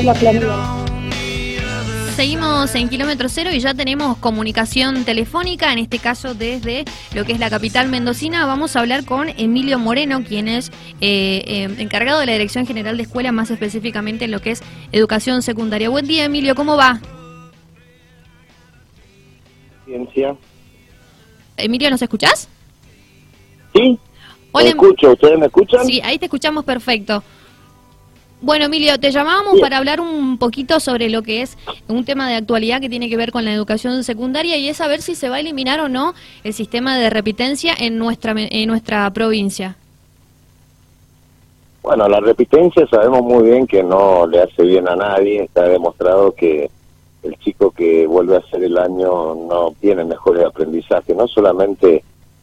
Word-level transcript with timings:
es 0.00 0.06
la 0.06 0.14
planilla. 0.14 0.56
Seguimos 2.16 2.74
en 2.74 2.88
kilómetro 2.88 3.28
cero 3.28 3.50
y 3.52 3.60
ya 3.60 3.72
tenemos 3.72 4.18
comunicación 4.18 5.04
telefónica, 5.04 5.72
en 5.72 5.78
este 5.78 5.98
caso 5.98 6.34
desde 6.34 6.84
lo 7.14 7.24
que 7.24 7.32
es 7.32 7.38
la 7.38 7.48
capital 7.48 7.88
mendocina. 7.88 8.44
Vamos 8.46 8.76
a 8.76 8.80
hablar 8.80 9.04
con 9.04 9.28
Emilio 9.28 9.78
Moreno, 9.78 10.22
quien 10.22 10.48
es 10.48 10.70
eh, 11.00 11.42
eh, 11.46 11.68
encargado 11.78 12.20
de 12.20 12.26
la 12.26 12.32
Dirección 12.32 12.66
General 12.66 12.96
de 12.96 13.04
Escuela, 13.04 13.32
más 13.32 13.50
específicamente 13.50 14.26
en 14.26 14.32
lo 14.32 14.40
que 14.40 14.50
es 14.50 14.62
educación 14.92 15.42
secundaria. 15.42 15.88
Buen 15.88 16.06
día, 16.06 16.24
Emilio, 16.24 16.54
¿cómo 16.54 16.76
va? 16.76 17.00
Ciencia. 19.86 20.36
Emilio, 21.56 21.90
¿nos 21.90 22.02
escuchás? 22.02 22.48
Sí. 23.74 23.98
Hola, 24.52 24.64
¿Me 24.64 24.70
escucho? 24.70 25.12
¿Ustedes 25.12 25.38
me 25.38 25.46
escuchan? 25.46 25.86
Sí, 25.86 26.00
ahí 26.02 26.18
te 26.18 26.26
escuchamos 26.26 26.64
perfecto. 26.64 27.22
Bueno, 28.42 28.64
Emilio, 28.64 28.98
te 28.98 29.10
llamábamos 29.10 29.60
para 29.60 29.76
hablar 29.76 30.00
un 30.00 30.38
poquito 30.38 30.80
sobre 30.80 31.10
lo 31.10 31.22
que 31.22 31.42
es 31.42 31.58
un 31.88 32.06
tema 32.06 32.26
de 32.26 32.36
actualidad 32.36 32.80
que 32.80 32.88
tiene 32.88 33.10
que 33.10 33.18
ver 33.18 33.32
con 33.32 33.44
la 33.44 33.52
educación 33.52 34.02
secundaria 34.02 34.56
y 34.56 34.66
es 34.66 34.78
saber 34.78 35.02
si 35.02 35.14
se 35.14 35.28
va 35.28 35.36
a 35.36 35.40
eliminar 35.40 35.78
o 35.80 35.90
no 35.90 36.14
el 36.42 36.54
sistema 36.54 36.96
de 36.96 37.10
repitencia 37.10 37.74
en 37.78 37.98
nuestra 37.98 38.34
en 38.36 38.66
nuestra 38.66 39.10
provincia. 39.10 39.76
Bueno, 41.82 42.08
la 42.08 42.20
repitencia 42.20 42.86
sabemos 42.86 43.22
muy 43.22 43.50
bien 43.50 43.66
que 43.66 43.82
no 43.82 44.26
le 44.26 44.40
hace 44.40 44.62
bien 44.62 44.88
a 44.88 44.96
nadie. 44.96 45.42
Está 45.42 45.64
demostrado 45.64 46.32
que 46.32 46.70
el 47.22 47.36
chico 47.40 47.72
que 47.72 48.06
vuelve 48.06 48.36
a 48.36 48.38
hacer 48.38 48.64
el 48.64 48.78
año 48.78 49.34
no 49.34 49.74
tiene 49.80 50.02
mejores 50.04 50.46
aprendizajes, 50.46 51.14
no 51.14 51.28
solamente 51.28 52.02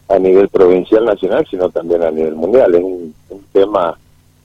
a 0.10 0.20
nivel 0.20 0.48
provincial, 0.50 1.06
nacional, 1.06 1.48
sino 1.50 1.70
también 1.70 2.04
a 2.04 2.12
nivel 2.12 2.36
mundial. 2.36 2.76
Es 2.76 2.84
un, 2.84 3.16
un 3.30 3.44
tema 3.52 3.98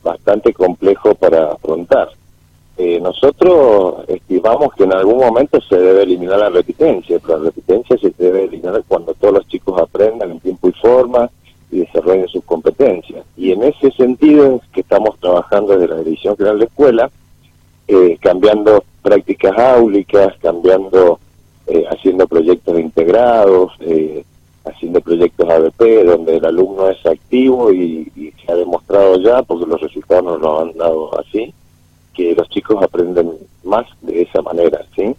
bastante 0.02 0.52
complejo 0.52 1.14
para 1.14 1.52
afrontar. 1.52 2.10
Eh, 2.78 2.98
nosotros 3.00 4.04
estimamos 4.08 4.74
que 4.74 4.84
en 4.84 4.94
algún 4.94 5.18
momento 5.18 5.60
se 5.60 5.76
debe 5.76 6.02
eliminar 6.02 6.38
la 6.38 6.48
repitencia, 6.48 7.18
pero 7.18 7.38
la 7.38 7.44
repitencia 7.44 7.96
se 7.98 8.12
debe 8.16 8.44
eliminar 8.44 8.82
cuando 8.88 9.14
todos 9.14 9.34
los 9.34 9.46
chicos 9.48 9.80
aprendan 9.80 10.32
en 10.32 10.40
tiempo 10.40 10.68
y 10.68 10.72
forma 10.72 11.30
y 11.70 11.80
desarrollen 11.80 12.28
sus 12.28 12.44
competencias. 12.44 13.24
Y 13.36 13.52
en 13.52 13.62
ese 13.62 13.90
sentido 13.92 14.56
es 14.56 14.68
que 14.72 14.80
estamos 14.80 15.18
trabajando 15.18 15.74
desde 15.74 15.94
la 15.94 16.02
Dirección 16.02 16.36
General 16.36 16.58
de 16.58 16.64
Escuela, 16.66 17.10
eh, 17.88 18.16
cambiando 18.20 18.84
prácticas 19.02 19.58
áulicas, 19.58 20.34
cambiando, 20.40 21.18
eh, 21.66 21.84
haciendo 21.90 22.26
proyectos 22.26 22.78
integrados, 22.78 23.72
eh, 23.80 24.24
haciendo 24.64 25.00
proyectos 25.00 25.48
ABP, 25.48 26.04
donde 26.04 26.36
el 26.36 26.44
alumno 26.44 26.88
es 26.88 27.04
activo 27.04 27.72
y, 27.72 28.10
y 28.14 28.32
se 28.44 28.52
ha 28.52 28.56
demostrado 28.56 29.20
ya, 29.20 29.42
porque 29.42 29.66
los 29.66 29.80
resultados 29.80 30.24
nos 30.24 30.40
lo 30.40 30.60
han 30.60 30.72
dado 30.76 31.18
así, 31.18 31.52
que 32.14 32.34
los 32.34 32.48
chicos 32.48 32.82
aprenden 32.82 33.32
más 33.64 33.86
de 34.02 34.22
esa 34.22 34.42
manera, 34.42 34.84
¿sí? 34.94 35.14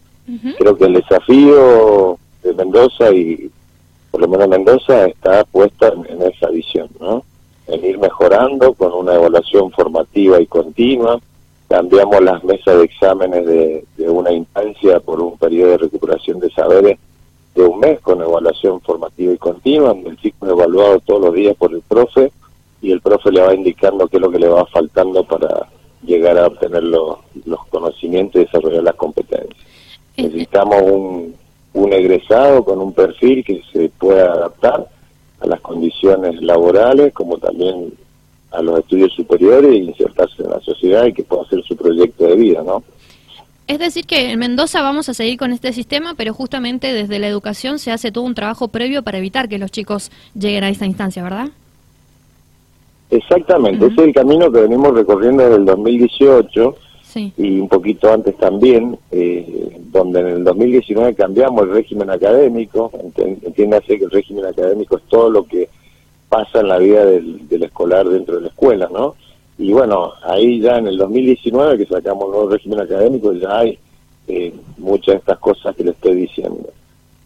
Creo 0.57 0.77
que 0.77 0.85
el 0.85 0.93
desafío 0.93 2.17
de 2.43 2.53
Mendoza 2.53 3.11
y 3.11 3.51
por 4.09 4.21
lo 4.21 4.27
menos 4.27 4.47
Mendoza 4.47 5.07
está 5.07 5.43
puesta 5.43 5.89
en, 5.89 6.05
en 6.09 6.31
esa 6.31 6.47
visión, 6.49 6.87
¿no? 6.99 7.23
En 7.67 7.83
ir 7.83 7.97
mejorando 7.97 8.73
con 8.73 8.93
una 8.93 9.15
evaluación 9.15 9.71
formativa 9.71 10.39
y 10.39 10.45
continua. 10.45 11.19
Cambiamos 11.67 12.21
las 12.21 12.43
mesas 12.43 12.77
de 12.77 12.83
exámenes 12.85 13.45
de, 13.45 13.85
de 13.97 14.09
una 14.09 14.31
instancia 14.31 14.99
por 14.99 15.19
un 15.19 15.37
periodo 15.37 15.71
de 15.71 15.77
recuperación 15.79 16.39
de 16.39 16.51
saberes 16.51 16.99
de 17.55 17.63
un 17.63 17.79
mes 17.79 17.99
con 18.01 18.21
evaluación 18.21 18.81
formativa 18.81 19.33
y 19.33 19.37
continua, 19.37 19.89
donde 19.89 20.09
el 20.09 20.17
chico 20.17 20.45
es 20.45 20.51
evaluado 20.51 20.99
todos 20.99 21.21
los 21.21 21.33
días 21.33 21.55
por 21.55 21.71
el 21.73 21.81
profe 21.81 22.31
y 22.81 22.91
el 22.91 23.01
profe 23.01 23.31
le 23.31 23.41
va 23.41 23.53
indicando 23.53 24.07
qué 24.07 24.17
es 24.17 24.21
lo 24.21 24.31
que 24.31 24.39
le 24.39 24.47
va 24.47 24.65
faltando 24.65 25.23
para 25.23 25.67
llegar 26.03 26.37
a 26.37 26.47
obtener 26.47 26.83
los, 26.83 27.19
los 27.45 27.65
conocimientos 27.67 28.41
y 28.41 28.45
desarrollar 28.45 28.83
las 28.83 28.95
competencias. 28.95 29.57
Eh, 30.17 30.23
Necesitamos 30.23 30.81
un, 30.81 31.35
un 31.73 31.93
egresado 31.93 32.63
con 32.63 32.79
un 32.79 32.93
perfil 32.93 33.43
que 33.43 33.61
se 33.71 33.89
pueda 33.89 34.31
adaptar 34.31 34.87
a 35.39 35.47
las 35.47 35.61
condiciones 35.61 36.41
laborales, 36.41 37.13
como 37.13 37.37
también 37.37 37.93
a 38.51 38.61
los 38.61 38.79
estudios 38.79 39.13
superiores 39.13 39.71
e 39.71 39.75
insertarse 39.77 40.43
en 40.43 40.49
la 40.49 40.59
sociedad 40.59 41.05
y 41.05 41.13
que 41.13 41.23
pueda 41.23 41.43
hacer 41.43 41.63
su 41.63 41.75
proyecto 41.75 42.25
de 42.25 42.35
vida, 42.35 42.63
¿no? 42.63 42.83
Es 43.73 43.79
decir, 43.79 44.05
que 44.05 44.29
en 44.29 44.37
Mendoza 44.37 44.83
vamos 44.83 45.09
a 45.09 45.15
seguir 45.15 45.35
con 45.39 45.51
este 45.51 45.73
sistema, 45.73 46.13
pero 46.15 46.31
justamente 46.31 46.93
desde 46.93 47.17
la 47.17 47.27
educación 47.27 47.79
se 47.79 47.91
hace 47.91 48.11
todo 48.11 48.23
un 48.23 48.35
trabajo 48.35 48.67
previo 48.67 49.01
para 49.01 49.17
evitar 49.17 49.49
que 49.49 49.57
los 49.57 49.71
chicos 49.71 50.11
lleguen 50.35 50.63
a 50.63 50.69
esta 50.69 50.85
instancia, 50.85 51.23
¿verdad? 51.23 51.47
Exactamente, 53.09 53.87
ese 53.87 53.95
es 53.95 54.07
el 54.09 54.13
camino 54.13 54.51
que 54.51 54.61
venimos 54.61 54.93
recorriendo 54.93 55.41
desde 55.41 55.55
el 55.55 55.65
2018 55.65 56.75
Sí. 57.01 57.33
y 57.35 57.59
un 57.59 57.67
poquito 57.67 58.13
antes 58.13 58.37
también, 58.37 58.95
eh, 59.09 59.79
donde 59.91 60.19
en 60.19 60.27
el 60.27 60.43
2019 60.43 61.15
cambiamos 61.15 61.63
el 61.63 61.71
régimen 61.71 62.11
académico, 62.11 62.91
entiéndase 63.17 63.97
que 63.97 64.05
el 64.05 64.11
régimen 64.11 64.45
académico 64.45 64.97
es 64.97 65.03
todo 65.09 65.31
lo 65.31 65.45
que 65.45 65.67
pasa 66.29 66.59
en 66.59 66.67
la 66.67 66.77
vida 66.77 67.05
del, 67.05 67.47
del 67.47 67.63
escolar 67.63 68.07
dentro 68.07 68.35
de 68.35 68.41
la 68.41 68.47
escuela, 68.49 68.87
¿no? 68.93 69.15
Y 69.57 69.71
bueno, 69.71 70.13
ahí 70.23 70.59
ya 70.59 70.77
en 70.77 70.87
el 70.87 70.97
2019 70.97 71.77
que 71.77 71.85
sacamos 71.85 72.25
el 72.25 72.31
nuevo 72.31 72.49
régimen 72.49 72.81
académico 72.81 73.33
ya 73.33 73.59
hay 73.59 73.77
eh, 74.27 74.53
muchas 74.77 75.15
de 75.15 75.19
estas 75.19 75.39
cosas 75.39 75.75
que 75.75 75.83
le 75.83 75.91
estoy 75.91 76.15
diciendo. 76.15 76.69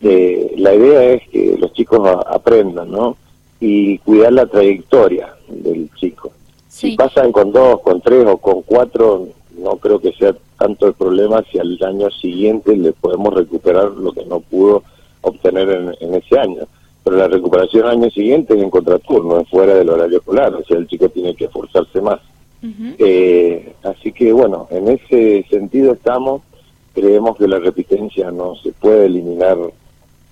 Eh, 0.01 0.53
la 0.57 0.73
idea 0.73 1.03
es 1.13 1.27
que 1.29 1.55
los 1.57 1.73
chicos 1.73 2.07
aprendan, 2.27 2.91
¿no? 2.91 3.17
Y 3.59 3.97
cuidar 3.99 4.33
la 4.33 4.45
trayectoria 4.45 5.33
del 5.47 5.89
chico. 5.95 6.31
Sí. 6.67 6.91
Si 6.91 6.97
pasan 6.97 7.31
con 7.31 7.51
dos, 7.51 7.81
con 7.81 8.01
tres 8.01 8.25
o 8.27 8.37
con 8.37 8.61
cuatro, 8.61 9.27
no 9.57 9.77
creo 9.77 9.99
que 9.99 10.11
sea 10.13 10.35
tanto 10.59 10.87
el 10.87 10.93
problema 10.93 11.43
si 11.51 11.57
al 11.57 11.77
año 11.83 12.09
siguiente 12.11 12.75
le 12.75 12.93
podemos 12.93 13.33
recuperar 13.33 13.91
lo 13.91 14.11
que 14.11 14.25
no 14.25 14.39
pudo 14.39 14.83
obtener 15.21 15.69
en, 15.69 15.95
en 15.99 16.13
ese 16.15 16.37
año. 16.37 16.67
Pero 17.07 17.19
la 17.19 17.29
recuperación 17.29 17.85
al 17.85 17.91
año 17.91 18.09
siguiente 18.09 18.53
es 18.53 18.61
en 18.61 18.69
contraturno, 18.69 19.39
es 19.39 19.47
fuera 19.47 19.75
del 19.75 19.89
horario 19.89 20.17
escolar, 20.17 20.53
o 20.53 20.61
sea, 20.65 20.75
el 20.75 20.87
chico 20.87 21.07
tiene 21.07 21.33
que 21.35 21.45
esforzarse 21.45 22.01
más. 22.01 22.19
Eh, 22.99 23.71
así 23.83 24.11
que 24.11 24.33
bueno, 24.33 24.67
en 24.71 24.89
ese 24.89 25.45
sentido 25.49 25.93
estamos, 25.93 26.41
creemos 26.93 27.37
que 27.37 27.47
la 27.47 27.59
repitencia 27.59 28.29
no 28.29 28.55
se 28.55 28.73
puede 28.73 29.05
eliminar 29.05 29.57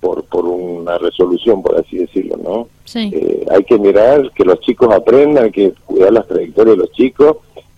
por, 0.02 0.26
por 0.26 0.44
una 0.44 0.98
resolución, 0.98 1.64
por 1.64 1.80
así 1.80 1.96
decirlo, 1.96 2.36
¿no? 2.44 2.68
Sí. 2.84 3.10
Eh, 3.14 3.46
hay 3.50 3.64
que 3.64 3.78
mirar 3.78 4.30
que 4.34 4.44
los 4.44 4.60
chicos 4.60 4.94
aprendan, 4.94 5.46
hay 5.46 5.52
que 5.52 5.74
cuidar 5.86 6.12
las 6.12 6.28
trayectorias 6.28 6.76
de 6.76 6.82
los 6.82 6.92
chicos 6.92 7.38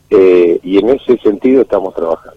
eh, 0.09 0.59
y 0.63 0.79
en 0.79 0.89
ese 0.89 1.19
sentido 1.19 1.61
estamos 1.61 1.93
trabajando. 1.93 2.36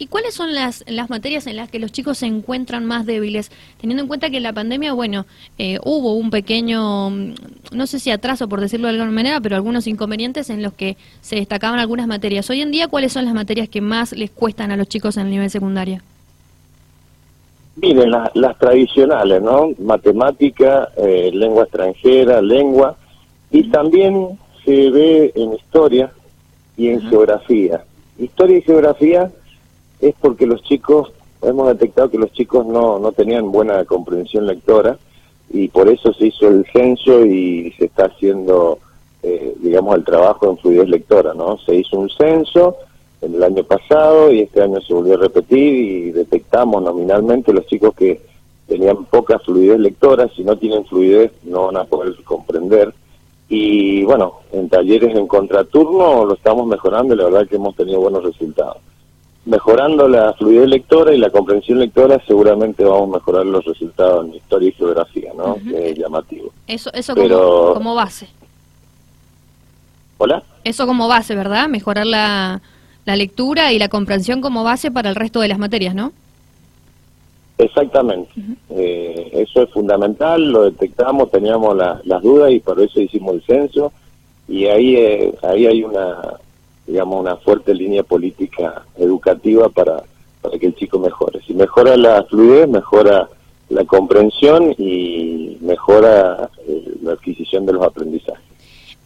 ¿Y 0.00 0.06
cuáles 0.06 0.32
son 0.32 0.54
las, 0.54 0.82
las 0.88 1.10
materias 1.10 1.46
en 1.46 1.56
las 1.56 1.68
que 1.68 1.78
los 1.78 1.92
chicos 1.92 2.16
se 2.16 2.24
encuentran 2.26 2.86
más 2.86 3.04
débiles? 3.04 3.50
Teniendo 3.78 4.02
en 4.02 4.08
cuenta 4.08 4.30
que 4.30 4.38
en 4.38 4.42
la 4.44 4.54
pandemia, 4.54 4.94
bueno, 4.94 5.26
eh, 5.58 5.78
hubo 5.84 6.14
un 6.14 6.30
pequeño, 6.30 7.10
mm, 7.10 7.34
no 7.72 7.86
sé 7.86 7.98
si 7.98 8.10
atraso 8.10 8.48
por 8.48 8.62
decirlo 8.62 8.88
de 8.88 8.94
alguna 8.94 9.10
manera, 9.10 9.42
pero 9.42 9.56
algunos 9.56 9.86
inconvenientes 9.86 10.48
en 10.48 10.62
los 10.62 10.72
que 10.72 10.96
se 11.20 11.36
destacaban 11.36 11.78
algunas 11.78 12.06
materias. 12.06 12.48
Hoy 12.48 12.62
en 12.62 12.70
día, 12.70 12.88
¿cuáles 12.88 13.12
son 13.12 13.26
las 13.26 13.34
materias 13.34 13.68
que 13.68 13.82
más 13.82 14.12
les 14.12 14.30
cuestan 14.30 14.70
a 14.70 14.78
los 14.78 14.88
chicos 14.88 15.18
en 15.18 15.26
el 15.26 15.32
nivel 15.32 15.50
secundario? 15.50 16.00
Miren, 17.76 18.10
la- 18.10 18.30
las 18.34 18.58
tradicionales, 18.58 19.42
¿no? 19.42 19.68
Matemática, 19.80 20.88
eh, 20.96 21.30
lengua 21.34 21.64
extranjera, 21.64 22.40
lengua, 22.40 22.96
y 23.50 23.64
también 23.70 24.38
se 24.64 24.88
ve 24.88 25.30
en 25.34 25.52
historia 25.52 26.10
y 26.78 26.88
en 26.88 27.02
geografía. 27.02 27.82
Historia 28.18 28.56
y 28.58 28.62
geografía 28.62 29.30
es 30.00 30.14
porque 30.20 30.46
los 30.46 30.62
chicos, 30.62 31.12
hemos 31.42 31.68
detectado 31.68 32.10
que 32.10 32.18
los 32.18 32.32
chicos 32.32 32.66
no, 32.66 32.98
no 32.98 33.12
tenían 33.12 33.50
buena 33.52 33.84
comprensión 33.84 34.46
lectora 34.46 34.98
y 35.50 35.68
por 35.68 35.88
eso 35.88 36.12
se 36.14 36.28
hizo 36.28 36.48
el 36.48 36.64
censo 36.72 37.24
y 37.26 37.72
se 37.72 37.86
está 37.86 38.06
haciendo, 38.06 38.78
eh, 39.22 39.54
digamos, 39.60 39.96
el 39.96 40.04
trabajo 40.04 40.48
en 40.48 40.58
fluidez 40.58 40.88
lectora, 40.88 41.34
¿no? 41.34 41.58
Se 41.58 41.74
hizo 41.74 41.98
un 41.98 42.08
censo 42.10 42.76
en 43.20 43.34
el 43.34 43.42
año 43.42 43.64
pasado 43.64 44.32
y 44.32 44.40
este 44.40 44.62
año 44.62 44.80
se 44.80 44.94
volvió 44.94 45.14
a 45.14 45.22
repetir 45.22 45.74
y 45.74 46.10
detectamos 46.12 46.82
nominalmente 46.82 47.52
los 47.52 47.66
chicos 47.66 47.94
que 47.94 48.20
tenían 48.66 49.04
poca 49.06 49.38
fluidez 49.40 49.80
lectora, 49.80 50.28
si 50.34 50.44
no 50.44 50.56
tienen 50.56 50.84
fluidez 50.84 51.32
no 51.42 51.66
van 51.66 51.78
a 51.78 51.84
poder 51.84 52.14
comprender. 52.22 52.94
Y 53.48 54.04
bueno, 54.04 54.34
en 54.52 54.68
talleres 54.68 55.16
en 55.16 55.26
contraturno 55.26 56.24
lo 56.24 56.34
estamos 56.34 56.68
mejorando 56.68 57.14
y 57.14 57.16
la 57.16 57.24
verdad 57.24 57.48
que 57.48 57.56
hemos 57.56 57.74
tenido 57.74 58.00
buenos 58.00 58.22
resultados. 58.22 58.76
Mejorando 59.46 60.06
la 60.06 60.34
fluidez 60.34 60.68
lectora 60.68 61.14
y 61.14 61.18
la 61.18 61.30
comprensión 61.30 61.78
lectora 61.78 62.22
seguramente 62.26 62.84
vamos 62.84 63.08
a 63.08 63.18
mejorar 63.18 63.46
los 63.46 63.64
resultados 63.64 64.26
en 64.26 64.34
historia 64.34 64.68
y 64.68 64.72
geografía, 64.72 65.32
¿no? 65.34 65.56
Que 65.56 65.90
es 65.90 65.98
llamativo. 65.98 66.52
Eso, 66.66 66.92
eso 66.92 67.14
Pero- 67.14 67.38
como, 67.68 67.74
como 67.74 67.94
base. 67.94 68.28
¿Hola? 70.18 70.42
Eso 70.62 70.86
como 70.86 71.08
base, 71.08 71.34
¿verdad? 71.34 71.68
Mejorar 71.68 72.04
la, 72.06 72.60
la 73.06 73.16
lectura 73.16 73.72
y 73.72 73.78
la 73.78 73.88
comprensión 73.88 74.42
como 74.42 74.62
base 74.62 74.90
para 74.90 75.08
el 75.08 75.14
resto 75.16 75.40
de 75.40 75.48
las 75.48 75.58
materias, 75.58 75.94
¿no? 75.94 76.12
Exactamente. 77.56 78.30
Eh, 78.70 79.30
eso 79.32 79.62
es 79.62 79.70
fundamental, 79.70 80.50
lo 80.52 80.62
detectamos, 80.64 81.30
teníamos 81.30 81.74
la- 81.76 82.00
las 82.04 82.22
dudas 82.22 82.52
y 82.52 82.60
por 82.60 82.78
eso 82.80 83.00
hicimos 83.00 83.34
el 83.36 83.42
censo 83.42 83.92
y 84.48 84.66
ahí 84.66 84.96
eh, 84.96 85.34
ahí 85.42 85.66
hay 85.66 85.82
una 85.82 86.18
digamos, 86.90 87.20
una 87.20 87.36
fuerte 87.36 87.72
línea 87.72 88.02
política 88.02 88.82
educativa 88.98 89.68
para, 89.68 90.02
para 90.42 90.58
que 90.58 90.66
el 90.66 90.74
chico 90.74 90.98
mejore. 90.98 91.40
Si 91.46 91.54
mejora 91.54 91.96
la 91.96 92.24
fluidez, 92.24 92.68
mejora 92.68 93.28
la 93.68 93.84
comprensión 93.84 94.74
y 94.76 95.56
mejora 95.60 96.50
eh, 96.66 96.94
la 97.02 97.12
adquisición 97.12 97.64
de 97.64 97.74
los 97.74 97.84
aprendizajes. 97.84 98.42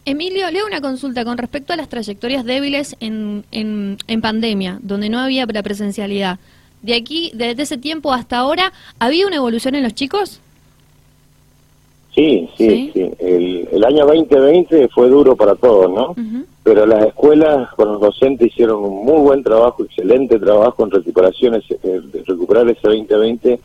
Emilio, 0.05 0.49
leo 0.51 0.65
una 0.65 0.81
consulta 0.81 1.23
con 1.25 1.37
respecto 1.37 1.73
a 1.73 1.75
las 1.75 1.89
trayectorias 1.89 2.43
débiles 2.43 2.95
en, 2.99 3.43
en, 3.51 3.97
en 4.07 4.21
pandemia, 4.21 4.79
donde 4.81 5.09
no 5.09 5.19
había 5.19 5.45
la 5.45 5.63
presencialidad. 5.63 6.39
De 6.81 6.95
aquí, 6.95 7.31
desde 7.33 7.63
ese 7.63 7.77
tiempo 7.77 8.13
hasta 8.13 8.37
ahora, 8.37 8.73
¿había 8.99 9.27
una 9.27 9.37
evolución 9.37 9.75
en 9.75 9.83
los 9.83 9.93
chicos? 9.93 10.41
Sí, 12.13 12.49
sí, 12.57 12.91
sí. 12.93 13.11
El, 13.19 13.67
el, 13.71 13.83
año 13.83 14.05
2020 14.05 14.87
fue 14.89 15.09
duro 15.09 15.35
para 15.35 15.55
todos, 15.55 15.91
¿no? 15.91 16.15
Pero 16.65 16.85
las 16.85 17.05
escuelas 17.05 17.73
con 17.75 17.93
los 17.93 18.01
docentes 18.01 18.47
hicieron 18.47 18.83
un 18.83 19.05
muy 19.05 19.21
buen 19.21 19.41
trabajo, 19.41 19.85
excelente 19.85 20.37
trabajo 20.37 20.83
en 20.83 20.91
recuperaciones, 20.91 21.63
eh, 21.83 22.01
recuperar 22.25 22.67
ese 22.67 22.81
2020 22.83 23.59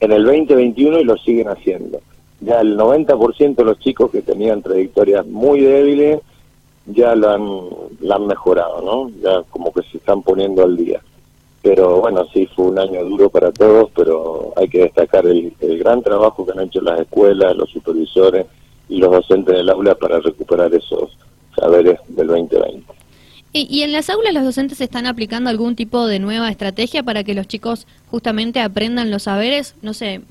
en 0.00 0.12
el 0.12 0.24
2021 0.24 1.00
y 1.00 1.04
lo 1.04 1.18
siguen 1.18 1.48
haciendo. 1.48 2.00
Ya 2.40 2.62
el 2.62 2.78
90% 2.78 3.56
de 3.56 3.64
los 3.64 3.78
chicos 3.80 4.10
que 4.10 4.22
tenían 4.22 4.62
trayectorias 4.62 5.26
muy 5.26 5.60
débiles 5.60 6.20
ya 6.86 7.14
lo 7.14 7.28
han, 7.28 8.10
han 8.10 8.26
mejorado, 8.26 8.80
¿no? 8.80 9.10
Ya 9.20 9.42
como 9.50 9.70
que 9.70 9.82
se 9.82 9.98
están 9.98 10.22
poniendo 10.22 10.62
al 10.62 10.78
día 10.78 11.02
pero 11.64 11.98
bueno, 12.02 12.26
sí, 12.30 12.46
fue 12.54 12.66
un 12.66 12.78
año 12.78 13.02
duro 13.06 13.30
para 13.30 13.50
todos, 13.50 13.90
pero 13.96 14.52
hay 14.54 14.68
que 14.68 14.80
destacar 14.80 15.24
el, 15.24 15.50
gran 15.78 16.02
trabajo 16.02 16.44
que 16.44 16.52
han 16.52 16.60
hecho 16.60 16.82
las 16.82 17.00
escuelas, 17.00 17.56
los 17.56 17.70
supervisores 17.70 18.44
y 18.90 18.98
los 18.98 19.10
docentes 19.10 19.56
del 19.56 19.70
aula 19.70 19.94
para 19.94 20.20
recuperar 20.20 20.74
esos 20.74 21.16
saberes 21.56 21.98
del 22.08 22.26
2020. 22.26 22.94
¿Y, 23.56 23.82
en 23.82 23.92
las 23.92 24.10
aulas 24.10 24.34
los 24.34 24.42
docentes 24.42 24.80
están 24.80 25.06
aplicando 25.06 25.48
algún 25.48 25.76
tipo 25.76 26.08
de 26.08 26.18
nueva 26.18 26.50
estrategia 26.50 27.04
para 27.04 27.22
que 27.22 27.34
los 27.34 27.46
chicos 27.46 27.86
justamente 28.10 28.58
aprendan 28.60 29.12
los 29.12 29.22
saberes? 29.22 29.76
No 29.80 29.94
sé, 29.94 30.22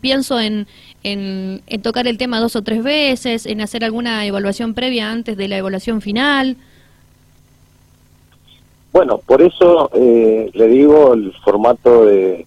pienso 0.00 0.40
en, 0.40 0.66
en, 1.02 1.60
en 1.66 1.82
tocar 1.82 2.06
el 2.06 2.16
tema 2.16 2.40
dos 2.40 2.56
o 2.56 2.62
tres 2.62 2.82
veces, 2.82 3.44
en 3.44 3.60
hacer 3.60 3.84
alguna 3.84 4.24
evaluación 4.24 4.72
previa 4.72 5.10
antes 5.10 5.36
de 5.36 5.46
la 5.46 5.58
evaluación 5.58 6.00
final. 6.00 6.56
Bueno, 8.92 9.18
por 9.18 9.42
eso 9.42 9.90
eh, 9.92 10.50
le 10.54 10.68
digo 10.68 11.12
el 11.12 11.32
formato 11.44 12.06
de, 12.06 12.46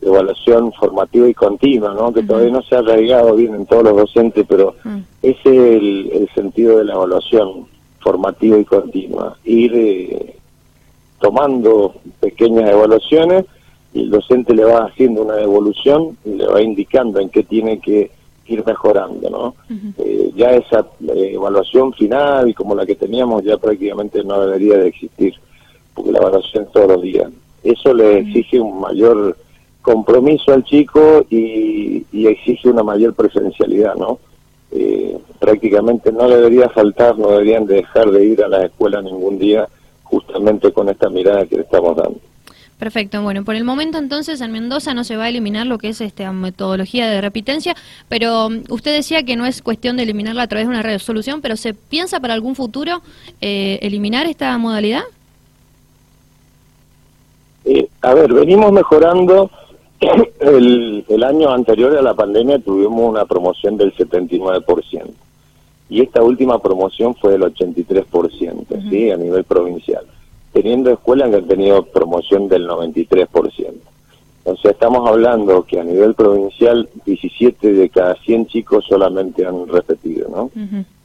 evaluación 0.00 0.72
formativa 0.72 1.28
y 1.28 1.34
continua, 1.34 1.92
¿no? 1.94 2.12
que 2.12 2.22
todavía 2.22 2.52
no 2.52 2.62
se 2.62 2.76
ha 2.76 2.78
arraigado 2.78 3.34
bien 3.34 3.54
en 3.54 3.66
todos 3.66 3.84
los 3.84 3.96
docentes, 3.96 4.46
pero 4.48 4.74
mm. 4.84 4.98
ese 5.22 5.76
es 5.76 5.82
el, 6.12 6.28
sentido 6.34 6.78
de 6.78 6.84
la 6.84 6.94
evaluación 6.94 7.66
formativa 8.00 8.58
y 8.58 8.64
continua. 8.64 9.36
Ir 9.44 9.72
eh, 9.74 10.36
tomando 11.20 11.94
pequeñas 12.20 12.70
evaluaciones 12.70 13.44
y 13.92 14.02
el 14.02 14.10
docente 14.10 14.54
le 14.54 14.64
va 14.64 14.84
haciendo 14.84 15.22
una 15.22 15.40
evolución 15.40 16.16
y 16.24 16.30
le 16.34 16.46
va 16.46 16.62
indicando 16.62 17.18
en 17.20 17.30
qué 17.30 17.42
tiene 17.42 17.80
que 17.80 18.10
ir 18.46 18.64
mejorando, 18.64 19.28
¿no? 19.28 19.54
Eh, 19.98 20.30
ya 20.34 20.52
esa 20.52 20.86
evaluación 21.00 21.92
final 21.92 22.54
como 22.54 22.74
la 22.74 22.86
que 22.86 22.94
teníamos 22.94 23.42
ya 23.44 23.58
prácticamente 23.58 24.24
no 24.24 24.40
debería 24.40 24.78
de 24.78 24.88
existir 24.88 25.34
porque 25.94 26.12
la 26.12 26.18
evaluación 26.18 26.66
todos 26.72 26.88
los 26.88 27.02
días. 27.02 27.30
Eso 27.62 27.92
le 27.92 28.20
exige 28.20 28.60
un 28.60 28.80
mayor 28.80 29.36
compromiso 29.88 30.52
al 30.52 30.64
chico 30.64 31.24
y, 31.30 32.04
exige 32.12 32.68
una 32.68 32.82
mayor 32.82 33.14
presencialidad, 33.14 33.94
¿no? 33.94 34.18
Eh, 34.70 35.16
prácticamente 35.38 36.12
no 36.12 36.28
debería 36.28 36.68
faltar, 36.68 37.18
no 37.18 37.30
deberían 37.30 37.64
dejar 37.64 38.10
de 38.10 38.22
ir 38.22 38.42
a 38.42 38.48
la 38.48 38.66
escuela 38.66 39.00
ningún 39.00 39.38
día 39.38 39.66
justamente 40.02 40.72
con 40.72 40.90
esta 40.90 41.08
mirada 41.08 41.46
que 41.46 41.56
le 41.56 41.62
estamos 41.62 41.96
dando. 41.96 42.18
Perfecto, 42.78 43.22
bueno, 43.22 43.44
por 43.44 43.54
el 43.54 43.64
momento 43.64 43.96
entonces 43.96 44.42
en 44.42 44.52
Mendoza 44.52 44.92
no 44.92 45.04
se 45.04 45.16
va 45.16 45.24
a 45.24 45.28
eliminar 45.30 45.66
lo 45.66 45.78
que 45.78 45.88
es 45.88 46.02
esta 46.02 46.30
metodología 46.32 47.08
de 47.08 47.22
repitencia, 47.22 47.74
pero 48.08 48.48
um, 48.48 48.62
usted 48.68 48.94
decía 48.94 49.22
que 49.22 49.36
no 49.36 49.46
es 49.46 49.62
cuestión 49.62 49.96
de 49.96 50.02
eliminarla 50.02 50.42
a 50.42 50.48
través 50.48 50.66
de 50.68 50.74
una 50.74 50.82
resolución, 50.82 51.40
pero 51.40 51.56
¿se 51.56 51.72
piensa 51.72 52.20
para 52.20 52.34
algún 52.34 52.54
futuro 52.54 53.00
eh, 53.40 53.78
eliminar 53.80 54.26
esta 54.26 54.56
modalidad? 54.58 55.02
Eh, 57.64 57.88
a 58.02 58.14
ver, 58.14 58.32
venimos 58.34 58.70
mejorando. 58.70 59.50
El, 60.40 61.04
el 61.08 61.24
año 61.24 61.50
anterior 61.50 61.96
a 61.96 62.02
la 62.02 62.14
pandemia 62.14 62.58
tuvimos 62.60 63.10
una 63.10 63.24
promoción 63.24 63.76
del 63.76 63.92
79% 63.94 65.10
y 65.90 66.02
esta 66.02 66.22
última 66.22 66.60
promoción 66.60 67.14
fue 67.14 67.32
del 67.32 67.42
83%, 67.42 68.90
¿sí? 68.90 69.10
A 69.10 69.16
nivel 69.16 69.44
provincial. 69.44 70.04
Teniendo 70.52 70.90
escuelas 70.90 71.30
que 71.30 71.36
han 71.36 71.48
tenido 71.48 71.82
promoción 71.84 72.48
del 72.48 72.68
93%. 72.68 73.26
O 74.44 74.56
sea, 74.56 74.70
estamos 74.70 75.08
hablando 75.08 75.64
que 75.64 75.80
a 75.80 75.84
nivel 75.84 76.14
provincial 76.14 76.88
17 77.04 77.72
de 77.72 77.88
cada 77.90 78.14
100 78.16 78.46
chicos 78.46 78.84
solamente 78.86 79.46
han 79.46 79.66
repetido, 79.66 80.28
¿no? 80.28 80.50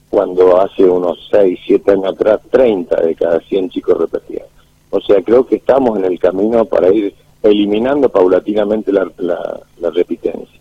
Cuando 0.10 0.62
hace 0.62 0.84
unos 0.84 1.28
6, 1.32 1.60
7 1.66 1.92
años 1.92 2.14
atrás 2.14 2.40
30 2.52 3.02
de 3.02 3.16
cada 3.16 3.40
100 3.40 3.70
chicos 3.70 3.98
repetían. 3.98 4.46
O 4.90 5.02
sea, 5.02 5.22
creo 5.24 5.46
que 5.46 5.56
estamos 5.56 5.98
en 5.98 6.06
el 6.06 6.20
camino 6.20 6.66
para 6.66 6.94
ir 6.94 7.14
eliminando 7.44 8.10
paulatinamente 8.10 8.92
la, 8.92 9.12
la, 9.18 9.90
repitencia. 9.92 10.60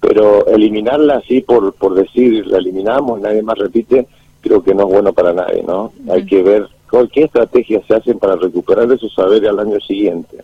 Pero 0.00 0.46
eliminarla 0.46 1.16
así 1.16 1.40
por, 1.40 1.74
por 1.74 1.94
decir, 1.94 2.46
la 2.46 2.58
eliminamos, 2.58 3.20
nadie 3.20 3.42
más 3.42 3.58
repite, 3.58 4.06
creo 4.40 4.62
que 4.62 4.74
no 4.74 4.84
es 4.84 4.92
bueno 4.94 5.12
para 5.12 5.32
nadie, 5.32 5.62
¿no? 5.62 5.92
Hay 6.08 6.24
que 6.24 6.42
ver 6.42 6.68
qué 7.12 7.24
estrategias 7.24 7.84
se 7.86 7.94
hacen 7.94 8.18
para 8.18 8.36
recuperar 8.36 8.90
esos 8.90 9.12
saberes 9.12 9.48
al 9.48 9.60
año 9.60 9.80
siguiente. 9.80 10.38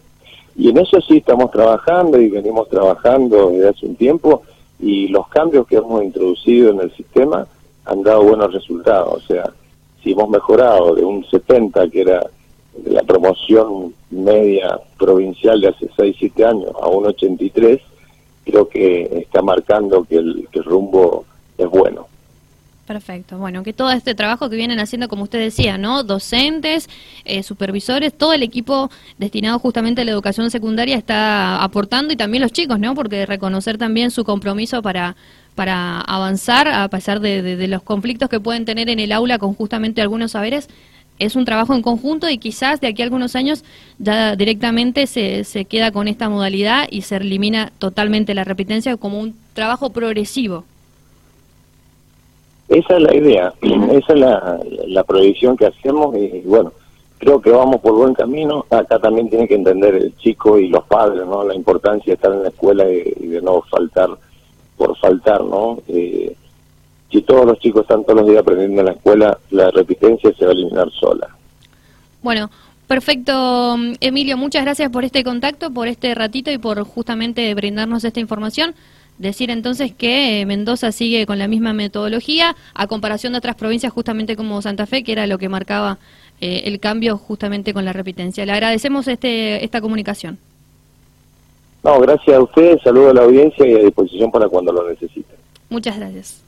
Y 0.56 0.70
en 0.70 0.78
eso 0.78 1.00
sí 1.00 1.18
estamos 1.18 1.50
trabajando 1.50 2.20
y 2.20 2.28
venimos 2.28 2.68
trabajando 2.68 3.50
desde 3.50 3.68
hace 3.68 3.86
un 3.86 3.96
tiempo 3.96 4.42
y 4.80 5.08
los 5.08 5.28
cambios 5.28 5.66
que 5.66 5.76
hemos 5.76 6.02
introducido 6.02 6.70
en 6.70 6.80
el 6.80 6.92
sistema 6.94 7.46
han 7.84 8.02
dado 8.02 8.22
buenos 8.22 8.52
resultados. 8.52 9.22
O 9.24 9.26
sea, 9.26 9.50
si 10.02 10.12
hemos 10.12 10.28
mejorado 10.28 10.94
de 10.94 11.04
un 11.04 11.24
70 11.24 11.88
que 11.90 12.00
era 12.00 12.26
la 12.84 13.02
promoción 13.02 13.94
media 14.10 14.78
provincial 14.98 15.60
de 15.60 15.68
hace 15.68 15.88
6, 15.96 16.16
7 16.18 16.44
años 16.44 16.70
a 16.80 16.88
un 16.88 17.06
83, 17.06 17.80
creo 18.44 18.68
que 18.68 19.18
está 19.22 19.42
marcando 19.42 20.04
que 20.04 20.16
el, 20.16 20.48
rumbo 20.64 21.24
es 21.58 21.68
bueno. 21.68 22.06
Perfecto. 22.86 23.36
Bueno, 23.38 23.64
que 23.64 23.72
todo 23.72 23.90
este 23.90 24.14
trabajo 24.14 24.48
que 24.48 24.54
vienen 24.54 24.78
haciendo, 24.78 25.08
como 25.08 25.24
usted 25.24 25.40
decía, 25.40 25.76
¿no? 25.76 26.04
Docentes, 26.04 26.88
eh, 27.24 27.42
supervisores, 27.42 28.16
todo 28.16 28.32
el 28.32 28.44
equipo 28.44 28.90
destinado 29.18 29.58
justamente 29.58 30.02
a 30.02 30.04
la 30.04 30.12
educación 30.12 30.48
secundaria 30.52 30.96
está 30.96 31.64
aportando 31.64 32.12
y 32.12 32.16
también 32.16 32.42
los 32.42 32.52
chicos, 32.52 32.78
¿no? 32.78 32.94
Porque 32.94 33.26
reconocer 33.26 33.76
también 33.76 34.12
su 34.12 34.22
compromiso 34.24 34.82
para, 34.82 35.16
para 35.56 36.00
avanzar 36.00 36.68
a 36.68 36.86
pesar 36.88 37.18
de 37.18 37.66
los 37.66 37.82
conflictos 37.82 38.28
que 38.28 38.38
pueden 38.38 38.64
tener 38.64 38.88
en 38.88 39.00
el 39.00 39.10
aula 39.10 39.38
con 39.38 39.54
justamente 39.54 40.00
algunos 40.00 40.30
saberes, 40.30 40.68
es 41.18 41.36
un 41.36 41.44
trabajo 41.44 41.74
en 41.74 41.82
conjunto 41.82 42.28
y 42.28 42.38
quizás 42.38 42.80
de 42.80 42.88
aquí 42.88 43.02
a 43.02 43.04
algunos 43.04 43.36
años 43.36 43.64
ya 43.98 44.36
directamente 44.36 45.06
se, 45.06 45.44
se 45.44 45.64
queda 45.64 45.90
con 45.90 46.08
esta 46.08 46.28
modalidad 46.28 46.86
y 46.90 47.02
se 47.02 47.16
elimina 47.16 47.72
totalmente 47.78 48.34
la 48.34 48.44
repitencia 48.44 48.96
como 48.96 49.20
un 49.20 49.34
trabajo 49.54 49.90
progresivo. 49.90 50.64
Esa 52.68 52.96
es 52.96 53.02
la 53.02 53.14
idea, 53.14 53.54
esa 53.62 54.12
es 54.12 54.18
la, 54.18 54.60
la 54.88 55.04
proyección 55.04 55.56
que 55.56 55.66
hacemos 55.66 56.16
y 56.16 56.42
bueno, 56.44 56.72
creo 57.18 57.40
que 57.40 57.50
vamos 57.50 57.80
por 57.80 57.94
buen 57.94 58.14
camino. 58.14 58.66
Acá 58.70 58.98
también 58.98 59.28
tiene 59.30 59.48
que 59.48 59.54
entender 59.54 59.94
el 59.94 60.16
chico 60.16 60.58
y 60.58 60.68
los 60.68 60.84
padres, 60.84 61.26
¿no? 61.26 61.44
La 61.44 61.54
importancia 61.54 62.12
de 62.12 62.14
estar 62.14 62.32
en 62.32 62.42
la 62.42 62.48
escuela 62.48 62.84
y, 62.90 63.26
de 63.26 63.40
no 63.40 63.62
faltar 63.62 64.10
por 64.76 64.96
faltar, 64.98 65.42
¿no? 65.44 65.78
Eh, 65.88 66.36
si 67.10 67.22
todos 67.22 67.46
los 67.46 67.58
chicos 67.58 67.82
están 67.82 68.04
todos 68.04 68.20
los 68.20 68.28
días 68.28 68.40
aprendiendo 68.40 68.80
en 68.80 68.86
la 68.86 68.92
escuela, 68.92 69.38
la 69.50 69.70
repitencia 69.70 70.32
se 70.36 70.44
va 70.44 70.50
a 70.50 70.54
eliminar 70.54 70.90
sola. 70.92 71.28
Bueno, 72.22 72.50
perfecto, 72.86 73.76
Emilio, 74.00 74.36
muchas 74.36 74.64
gracias 74.64 74.90
por 74.90 75.04
este 75.04 75.22
contacto, 75.22 75.70
por 75.70 75.88
este 75.88 76.14
ratito 76.14 76.50
y 76.50 76.58
por 76.58 76.82
justamente 76.84 77.54
brindarnos 77.54 78.04
esta 78.04 78.20
información. 78.20 78.74
Decir 79.18 79.50
entonces 79.50 79.94
que 79.94 80.42
eh, 80.42 80.46
Mendoza 80.46 80.92
sigue 80.92 81.24
con 81.24 81.38
la 81.38 81.48
misma 81.48 81.72
metodología 81.72 82.54
a 82.74 82.86
comparación 82.86 83.32
de 83.32 83.38
otras 83.38 83.56
provincias 83.56 83.92
justamente 83.92 84.36
como 84.36 84.60
Santa 84.60 84.84
Fe, 84.84 85.04
que 85.04 85.12
era 85.12 85.26
lo 85.26 85.38
que 85.38 85.48
marcaba 85.48 85.98
eh, 86.40 86.62
el 86.66 86.80
cambio 86.80 87.16
justamente 87.16 87.72
con 87.72 87.86
la 87.86 87.94
repitencia. 87.94 88.44
Le 88.44 88.52
agradecemos 88.52 89.08
este, 89.08 89.64
esta 89.64 89.80
comunicación. 89.80 90.38
No, 91.82 91.98
gracias 92.00 92.36
a 92.36 92.42
ustedes, 92.42 92.82
saludo 92.82 93.10
a 93.10 93.14
la 93.14 93.22
audiencia 93.22 93.66
y 93.66 93.74
a 93.74 93.78
disposición 93.78 94.30
para 94.30 94.48
cuando 94.48 94.72
lo 94.72 94.86
necesiten. 94.88 95.36
Muchas 95.70 95.96
gracias. 95.98 96.45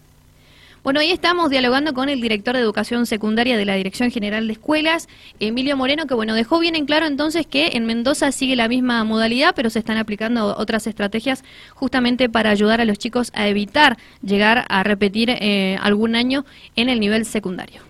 Bueno, 0.85 1.01
ahí 1.01 1.11
estamos 1.11 1.51
dialogando 1.51 1.93
con 1.93 2.09
el 2.09 2.21
director 2.21 2.55
de 2.55 2.63
Educación 2.63 3.05
Secundaria 3.07 3.57
de 3.57 3.65
la 3.65 3.75
Dirección 3.75 4.11
General 4.13 4.47
de 4.47 4.53
Escuelas, 4.53 5.09
Emilio 5.41 5.77
Moreno, 5.77 6.07
que 6.07 6.15
bueno, 6.15 6.35
dejó 6.35 6.61
bien 6.61 6.77
en 6.77 6.87
claro 6.87 7.07
entonces 7.07 7.47
que 7.47 7.71
en 7.75 7.85
Mendoza 7.85 8.31
sigue 8.31 8.55
la 8.55 8.69
misma 8.69 9.03
modalidad, 9.03 9.55
pero 9.57 9.71
se 9.71 9.81
están 9.81 9.99
aplicando 9.99 10.57
otras 10.57 10.87
estrategias 10.87 11.43
justamente 11.75 12.29
para 12.29 12.51
ayudar 12.51 12.81
a 12.81 12.85
los 12.85 12.97
chicos 12.97 13.33
a 13.35 13.49
evitar 13.49 13.99
llegar 14.23 14.67
a 14.69 14.85
repetir 14.85 15.31
eh, 15.31 15.77
algún 15.81 16.15
año 16.15 16.45
en 16.77 16.89
el 16.89 17.01
nivel 17.01 17.25
secundario. 17.25 17.88